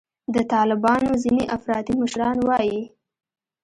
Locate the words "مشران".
2.01-2.37